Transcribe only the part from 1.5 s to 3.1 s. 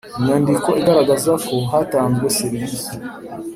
hatanzwe serivisi